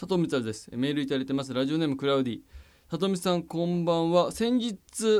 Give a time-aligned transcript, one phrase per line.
[0.00, 0.70] 佐藤光です。
[0.76, 1.52] メールいただいてます。
[1.52, 2.40] ラジオネームクラウディ。
[2.88, 4.30] 佐藤さんこんばんは。
[4.30, 4.76] 先日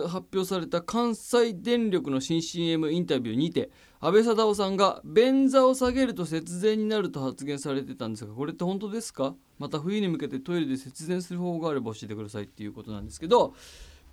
[0.06, 9.34] 発表された関西電力の新 CM インタビューにて安倍貞夫さんが便座を下げると節電になると発言されてたんですがこれって本当ですか？
[9.58, 13.54] また冬に向けてトイレで節電する方法があれば教えてくださいっていうことなんですけど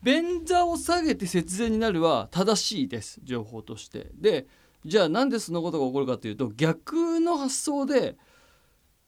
[0.02, 3.22] 便座を下げて節電になるは正しいです。
[3.24, 4.08] 情報として。
[4.16, 4.48] で
[4.84, 8.18] じゃあなんでそのことが起こるかというと逆の発想で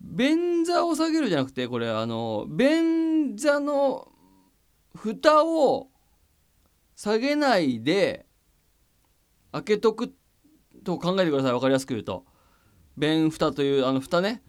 [0.01, 4.11] 便座を下げるじゃなくてこれあの便座の
[4.95, 5.89] 蓋を
[6.95, 8.25] 下げないで
[9.51, 10.13] 開けとく
[10.83, 11.51] と考えてください。
[11.51, 12.25] 分かりやすく言うと。
[12.97, 14.41] 便蓋というあの蓋ね。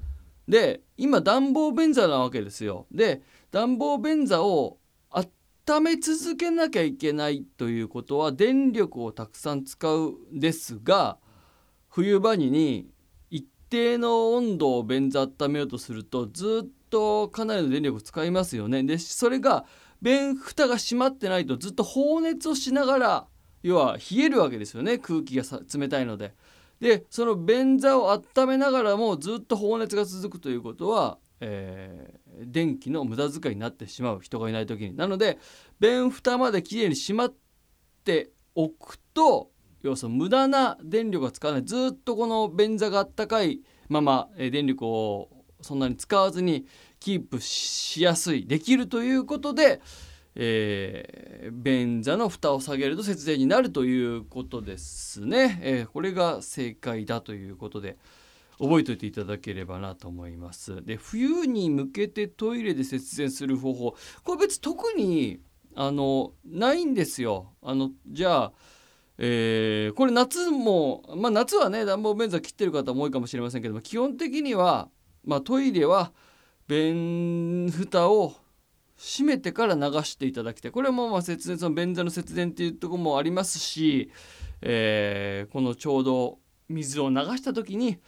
[0.47, 2.87] で今暖房便座なわけですよ。
[2.91, 4.79] で暖房便座を
[5.11, 11.19] 温め続けなきゃいけないということは電力をたくさん使うんですが
[11.89, 12.89] 冬場に
[13.69, 18.83] 定の温度を便座温めようとするとずっとかなりの電力を使いますよね。
[18.83, 19.67] でそれが
[20.01, 23.27] 便蓋が閉まってないとずっと放熱をしながら
[23.63, 25.43] 要は冷えるわけですよね空気が
[25.75, 26.35] 冷たいので。
[26.81, 34.97] でその便座を温めながらもずっと放熱が続くということは、えー、電気の無駄遣いになってしまう人がいない時に。
[34.97, 35.39] なので
[35.81, 37.35] 便蓋まできれいに閉まっ
[38.05, 39.51] ておくと
[39.89, 45.29] 要するに無駄な電力が使わないずっとこの便座があったかいまま電力を
[45.61, 46.67] そんなに使わずに
[47.01, 49.81] キープしやすいできるということで、
[50.35, 57.97] えー、便座の蓋を下げると節電になるということですね、えー、これが正解だということで
[58.59, 60.85] 覚えておいていただければなと思います。
[60.85, 63.95] で冬に向けてトイレで節電する方法。
[64.25, 65.39] これ別特に
[65.77, 67.53] あのないんですよ。
[67.63, 68.53] あのじゃあ
[69.19, 74.89] えー、これ夏も、まあ、夏はね暖房便座切ってる方も多いかもしれませんけども基本的には、
[75.25, 76.13] まあ、トイレは
[76.69, 78.35] 便蓋を
[78.97, 80.73] 閉めてから流していただきたい。
[80.73, 84.11] これもまあ節電その便座の節電っていうとこもありますし、
[84.61, 87.99] えー、このちょうど水を流した時に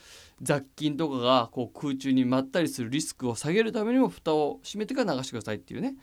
[0.42, 5.94] 雑菌とかがこう空中に舞ったりするリスクを下げるためにも蓋を閉めてから流してくださいっていうね。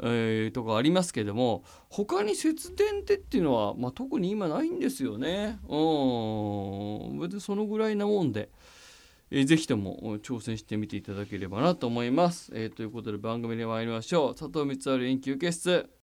[0.00, 5.58] えー、とかありますけども他に節電ってっていうのは、まあ、特に今ないんですよね。
[5.68, 8.50] うん別にそのぐらいなもんで。
[9.34, 12.52] えー、ぜひとも挑戦してみていただければなと思います。
[12.54, 14.34] えー、ということで番組で参りましょう。
[14.34, 15.88] 佐藤光晴研究室